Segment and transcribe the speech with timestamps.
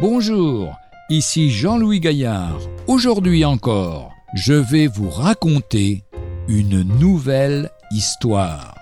[0.00, 2.58] Bonjour, ici Jean-Louis Gaillard.
[2.86, 6.04] Aujourd'hui encore, je vais vous raconter
[6.48, 8.74] une nouvelle histoire.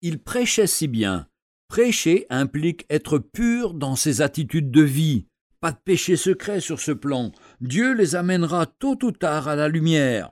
[0.00, 1.26] Il prêchait si bien.
[1.66, 5.26] Prêcher implique être pur dans ses attitudes de vie.
[5.60, 7.32] Pas de péché secret sur ce plan.
[7.60, 10.30] Dieu les amènera tôt ou tard à la lumière.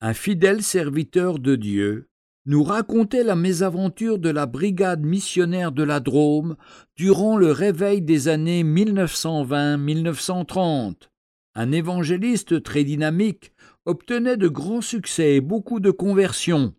[0.00, 2.09] Un fidèle serviteur de Dieu
[2.46, 6.56] nous racontait la mésaventure de la brigade missionnaire de la Drôme
[6.96, 11.10] durant le réveil des années 1920-1930.
[11.54, 13.52] Un évangéliste très dynamique
[13.84, 16.74] obtenait de grands succès et beaucoup de conversions.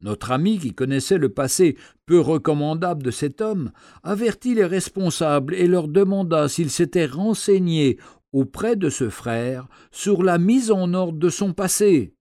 [0.00, 3.72] Notre ami, qui connaissait le passé peu recommandable de cet homme,
[4.02, 7.98] avertit les responsables et leur demanda s'ils s'étaient renseignés
[8.32, 12.12] auprès de ce frère sur la mise en ordre de son passé.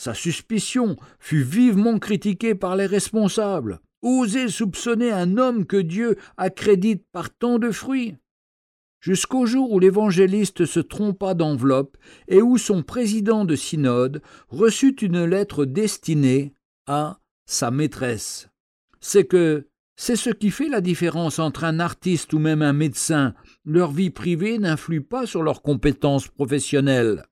[0.00, 3.80] Sa suspicion fut vivement critiquée par les responsables.
[4.00, 8.16] Oser soupçonner un homme que Dieu accrédite par tant de fruits
[9.02, 11.98] Jusqu'au jour où l'évangéliste se trompa d'enveloppe
[12.28, 16.54] et où son président de synode reçut une lettre destinée
[16.86, 18.48] à sa maîtresse.
[19.02, 23.34] C'est que c'est ce qui fait la différence entre un artiste ou même un médecin.
[23.66, 27.26] Leur vie privée n'influe pas sur leurs compétences professionnelles.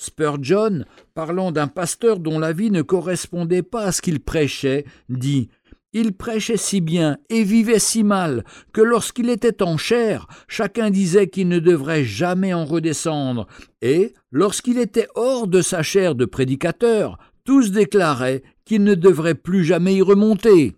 [0.00, 5.50] Spurgeon, parlant d'un pasteur dont la vie ne correspondait pas à ce qu'il prêchait, dit
[5.92, 11.28] Il prêchait si bien et vivait si mal que lorsqu'il était en chair, chacun disait
[11.28, 13.46] qu'il ne devrait jamais en redescendre,
[13.82, 19.64] et lorsqu'il était hors de sa chair de prédicateur, tous déclaraient qu'il ne devrait plus
[19.64, 20.76] jamais y remonter.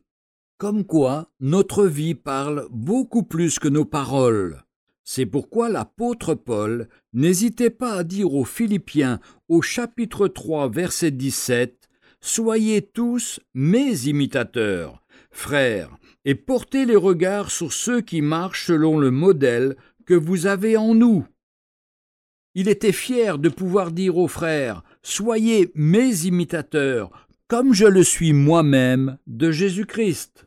[0.58, 4.64] Comme quoi, notre vie parle beaucoup plus que nos paroles.
[5.04, 11.88] C'est pourquoi l'apôtre Paul n'hésitait pas à dire aux Philippiens au chapitre 3 verset 17
[12.20, 15.02] Soyez tous mes imitateurs,
[15.32, 15.90] frères,
[16.24, 19.76] et portez les regards sur ceux qui marchent selon le modèle
[20.06, 21.26] que vous avez en nous.
[22.54, 27.10] Il était fier de pouvoir dire aux frères Soyez mes imitateurs,
[27.48, 30.46] comme je le suis moi-même de Jésus-Christ.